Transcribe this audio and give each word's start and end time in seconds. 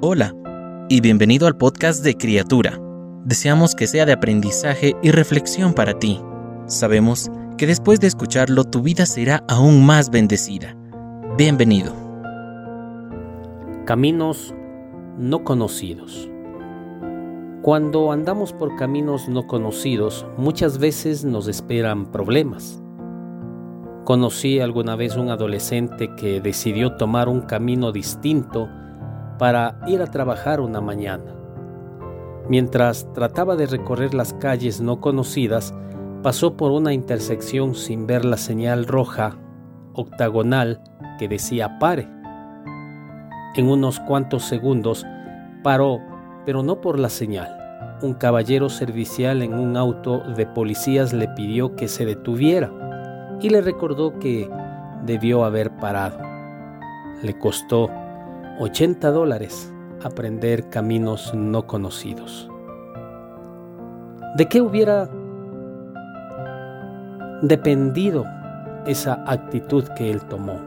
Hola 0.00 0.32
y 0.88 1.00
bienvenido 1.00 1.48
al 1.48 1.56
podcast 1.56 2.04
de 2.04 2.14
Criatura. 2.14 2.80
Deseamos 3.24 3.74
que 3.74 3.88
sea 3.88 4.06
de 4.06 4.12
aprendizaje 4.12 4.94
y 5.02 5.10
reflexión 5.10 5.74
para 5.74 5.98
ti. 5.98 6.20
Sabemos 6.66 7.32
que 7.56 7.66
después 7.66 7.98
de 7.98 8.06
escucharlo 8.06 8.62
tu 8.62 8.80
vida 8.80 9.06
será 9.06 9.42
aún 9.48 9.84
más 9.84 10.10
bendecida. 10.10 10.76
Bienvenido. 11.36 11.92
Caminos 13.86 14.54
no 15.18 15.42
conocidos. 15.42 16.30
Cuando 17.62 18.12
andamos 18.12 18.52
por 18.52 18.76
caminos 18.76 19.28
no 19.28 19.48
conocidos, 19.48 20.24
muchas 20.36 20.78
veces 20.78 21.24
nos 21.24 21.48
esperan 21.48 22.12
problemas. 22.12 22.80
Conocí 24.04 24.60
alguna 24.60 24.94
vez 24.94 25.16
un 25.16 25.28
adolescente 25.28 26.14
que 26.14 26.40
decidió 26.40 26.92
tomar 26.92 27.28
un 27.28 27.40
camino 27.40 27.90
distinto 27.90 28.68
para 29.38 29.78
ir 29.86 30.02
a 30.02 30.10
trabajar 30.10 30.60
una 30.60 30.80
mañana. 30.80 31.34
Mientras 32.48 33.12
trataba 33.12 33.56
de 33.56 33.66
recorrer 33.66 34.14
las 34.14 34.32
calles 34.34 34.80
no 34.80 35.00
conocidas, 35.00 35.74
pasó 36.22 36.56
por 36.56 36.72
una 36.72 36.92
intersección 36.92 37.74
sin 37.74 38.06
ver 38.06 38.24
la 38.24 38.36
señal 38.36 38.86
roja 38.86 39.36
octagonal 39.92 40.82
que 41.18 41.28
decía 41.28 41.78
pare. 41.78 42.08
En 43.54 43.68
unos 43.68 44.00
cuantos 44.00 44.44
segundos 44.44 45.04
paró, 45.62 45.98
pero 46.46 46.62
no 46.62 46.80
por 46.80 46.98
la 46.98 47.08
señal. 47.08 47.54
Un 48.00 48.14
caballero 48.14 48.68
servicial 48.68 49.42
en 49.42 49.54
un 49.54 49.76
auto 49.76 50.20
de 50.20 50.46
policías 50.46 51.12
le 51.12 51.28
pidió 51.28 51.74
que 51.74 51.88
se 51.88 52.06
detuviera 52.06 52.70
y 53.40 53.50
le 53.50 53.60
recordó 53.60 54.18
que 54.18 54.48
debió 55.04 55.44
haber 55.44 55.70
parado. 55.76 56.18
Le 57.22 57.36
costó 57.38 57.90
80 58.60 59.12
dólares 59.12 59.72
aprender 60.02 60.68
caminos 60.68 61.32
no 61.32 61.68
conocidos. 61.68 62.50
¿De 64.36 64.46
qué 64.46 64.60
hubiera 64.60 65.08
dependido 67.40 68.24
esa 68.84 69.22
actitud 69.28 69.84
que 69.96 70.10
él 70.10 70.22
tomó? 70.24 70.58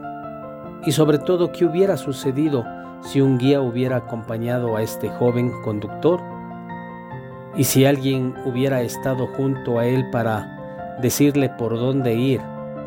Y 0.86 0.92
sobre 0.92 1.18
todo, 1.18 1.52
¿qué 1.52 1.66
hubiera 1.66 1.98
sucedido 1.98 2.64
si 3.02 3.20
un 3.20 3.36
guía 3.36 3.60
hubiera 3.60 3.96
acompañado 3.96 4.74
a 4.74 4.80
este 4.80 5.10
joven 5.10 5.52
conductor? 5.62 6.18
¿Y 7.56 7.64
si 7.64 7.84
alguien 7.84 8.34
hubiera 8.46 8.80
estado 8.80 9.26
junto 9.36 9.78
a 9.78 9.84
él 9.84 10.08
para 10.10 10.96
decirle 11.02 11.50
por 11.50 11.78
dónde 11.78 12.14
ir 12.14 12.40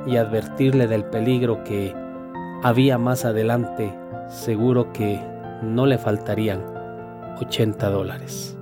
y 0.08 0.18
advertirle 0.18 0.88
del 0.88 1.06
peligro 1.06 1.64
que 1.64 1.96
había 2.64 2.98
más 2.98 3.24
adelante 3.24 3.94
seguro 4.28 4.92
que 4.92 5.20
no 5.62 5.86
le 5.86 5.98
faltarían 5.98 6.62
80 7.40 7.90
dólares. 7.90 8.58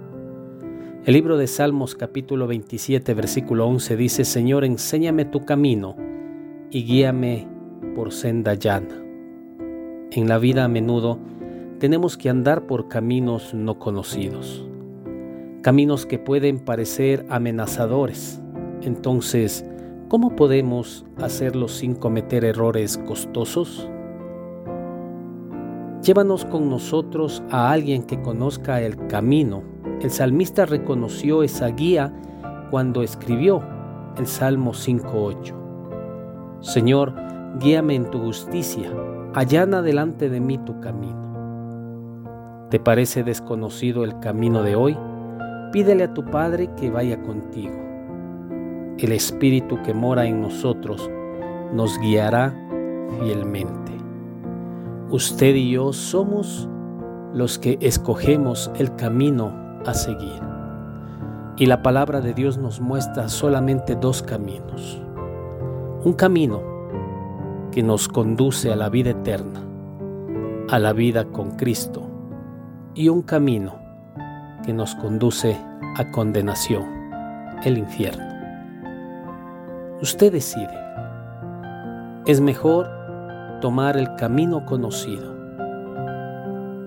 El 1.05 1.13
libro 1.13 1.37
de 1.37 1.47
Salmos 1.47 1.95
capítulo 1.95 2.47
27 2.47 3.13
versículo 3.13 3.67
11 3.67 3.97
dice, 3.97 4.25
Señor, 4.25 4.63
enséñame 4.63 5.25
tu 5.25 5.45
camino 5.45 5.95
y 6.69 6.83
guíame 6.83 7.47
por 7.95 8.11
senda 8.11 8.53
llana. 8.53 9.03
En 10.11 10.27
la 10.27 10.37
vida 10.37 10.63
a 10.63 10.67
menudo 10.67 11.19
tenemos 11.79 12.17
que 12.17 12.29
andar 12.29 12.67
por 12.67 12.87
caminos 12.87 13.53
no 13.53 13.79
conocidos, 13.79 14.65
caminos 15.61 16.05
que 16.05 16.19
pueden 16.19 16.59
parecer 16.59 17.25
amenazadores. 17.29 18.41
Entonces, 18.81 19.65
¿cómo 20.07 20.35
podemos 20.35 21.05
hacerlo 21.17 21.67
sin 21.67 21.95
cometer 21.95 22.45
errores 22.45 22.97
costosos? 22.97 23.89
Llévanos 26.03 26.43
con 26.43 26.69
nosotros 26.69 27.41
a 27.49 27.71
alguien 27.71 28.03
que 28.03 28.21
conozca 28.21 28.81
el 28.81 29.07
camino. 29.07 29.63
El 30.01 30.11
salmista 30.11 30.65
reconoció 30.65 31.43
esa 31.43 31.67
guía 31.67 32.13
cuando 32.69 33.03
escribió 33.03 33.63
el 34.17 34.27
Salmo 34.27 34.73
5.8. 34.73 36.59
Señor, 36.59 37.13
guíame 37.57 37.95
en 37.95 38.11
tu 38.11 38.19
justicia, 38.19 38.91
allana 39.33 39.81
delante 39.81 40.29
de 40.29 40.41
mí 40.41 40.57
tu 40.57 40.77
camino. 40.81 42.67
¿Te 42.69 42.81
parece 42.81 43.23
desconocido 43.23 44.03
el 44.03 44.19
camino 44.19 44.61
de 44.61 44.75
hoy? 44.75 44.97
Pídele 45.71 46.03
a 46.03 46.13
tu 46.13 46.25
Padre 46.25 46.69
que 46.75 46.91
vaya 46.91 47.21
contigo. 47.21 47.75
El 48.97 49.13
Espíritu 49.13 49.81
que 49.83 49.93
mora 49.93 50.25
en 50.25 50.41
nosotros 50.41 51.09
nos 51.71 51.97
guiará 51.99 52.53
fielmente 53.21 54.02
usted 55.13 55.53
y 55.53 55.69
yo 55.69 55.93
somos 55.93 56.67
los 57.35 57.59
que 57.59 57.77
escogemos 57.81 58.71
el 58.79 58.95
camino 58.95 59.53
a 59.85 59.93
seguir. 59.93 60.41
Y 61.55 61.67
la 61.67 61.83
palabra 61.83 62.19
de 62.19 62.33
Dios 62.33 62.57
nos 62.57 62.81
muestra 62.81 63.29
solamente 63.29 63.95
dos 63.95 64.23
caminos. 64.23 64.99
Un 66.03 66.13
camino 66.13 66.63
que 67.71 67.83
nos 67.83 68.07
conduce 68.07 68.73
a 68.73 68.75
la 68.75 68.89
vida 68.89 69.11
eterna, 69.11 69.61
a 70.71 70.79
la 70.79 70.93
vida 70.93 71.25
con 71.25 71.57
Cristo, 71.57 72.01
y 72.95 73.09
un 73.09 73.21
camino 73.21 73.75
que 74.65 74.73
nos 74.73 74.95
conduce 74.95 75.55
a 75.95 76.09
condenación, 76.09 76.85
el 77.63 77.77
infierno. 77.77 78.25
Usted 80.01 80.31
decide. 80.31 80.75
Es 82.25 82.41
mejor 82.41 83.02
tomar 83.63 83.95
el 83.95 84.13
camino 84.15 84.65
conocido, 84.65 85.33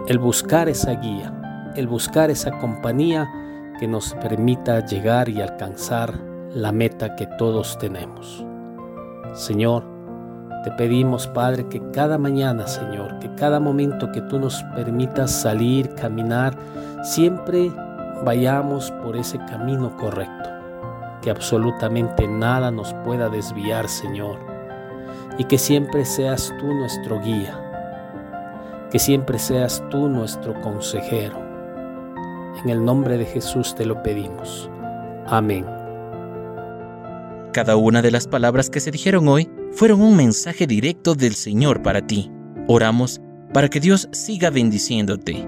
el 0.08 0.18
buscar 0.18 0.68
esa 0.68 0.90
guía, 0.92 1.72
el 1.74 1.88
buscar 1.88 2.30
esa 2.30 2.50
compañía 2.58 3.26
que 3.80 3.88
nos 3.88 4.12
permita 4.16 4.84
llegar 4.84 5.30
y 5.30 5.40
alcanzar 5.40 6.12
la 6.52 6.72
meta 6.72 7.16
que 7.16 7.26
todos 7.38 7.78
tenemos. 7.78 8.44
Señor, 9.32 9.84
te 10.64 10.70
pedimos, 10.72 11.26
Padre, 11.28 11.66
que 11.66 11.80
cada 11.92 12.18
mañana, 12.18 12.66
Señor, 12.66 13.20
que 13.20 13.34
cada 13.36 13.58
momento 13.58 14.12
que 14.12 14.20
tú 14.20 14.38
nos 14.38 14.62
permitas 14.74 15.30
salir, 15.30 15.94
caminar, 15.94 16.58
siempre 17.02 17.72
vayamos 18.22 18.90
por 19.02 19.16
ese 19.16 19.38
camino 19.46 19.96
correcto, 19.96 20.50
que 21.22 21.30
absolutamente 21.30 22.28
nada 22.28 22.70
nos 22.70 22.92
pueda 23.02 23.30
desviar, 23.30 23.88
Señor 23.88 24.55
y 25.38 25.44
que 25.44 25.58
siempre 25.58 26.04
seas 26.04 26.52
tú 26.58 26.66
nuestro 26.66 27.20
guía, 27.20 27.60
que 28.90 28.98
siempre 28.98 29.38
seas 29.38 29.82
tú 29.90 30.08
nuestro 30.08 30.60
consejero. 30.60 31.38
En 32.62 32.70
el 32.70 32.84
nombre 32.84 33.18
de 33.18 33.26
Jesús 33.26 33.74
te 33.74 33.84
lo 33.84 34.02
pedimos. 34.02 34.70
Amén. 35.26 35.66
Cada 37.52 37.76
una 37.76 38.02
de 38.02 38.10
las 38.10 38.26
palabras 38.26 38.70
que 38.70 38.80
se 38.80 38.90
dijeron 38.90 39.28
hoy 39.28 39.48
fueron 39.72 40.02
un 40.02 40.16
mensaje 40.16 40.66
directo 40.66 41.14
del 41.14 41.34
Señor 41.34 41.82
para 41.82 42.06
ti. 42.06 42.30
Oramos 42.68 43.20
para 43.52 43.68
que 43.68 43.80
Dios 43.80 44.08
siga 44.12 44.50
bendiciéndote. 44.50 45.46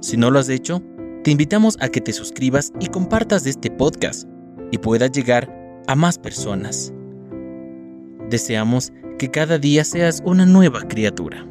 Si 0.00 0.16
no 0.16 0.30
lo 0.30 0.38
has 0.38 0.48
hecho, 0.48 0.82
te 1.24 1.30
invitamos 1.30 1.76
a 1.80 1.88
que 1.88 2.00
te 2.00 2.12
suscribas 2.12 2.72
y 2.80 2.86
compartas 2.86 3.46
este 3.46 3.70
podcast 3.70 4.28
y 4.70 4.78
puedas 4.78 5.10
llegar 5.12 5.52
a 5.86 5.94
más 5.94 6.18
personas. 6.18 6.92
Deseamos 8.30 8.92
que 9.18 9.30
cada 9.30 9.58
día 9.58 9.84
seas 9.84 10.22
una 10.24 10.46
nueva 10.46 10.82
criatura. 10.88 11.44